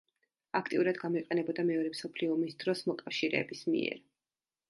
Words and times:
აქტიურად 0.59 0.95
გამოიყენებოდა 1.01 1.65
მეორე 1.67 1.91
მსოფლიო 1.97 2.33
ომის 2.37 2.57
დროს 2.63 2.83
მოკავშირეების 2.93 3.63
მიერ. 3.75 4.01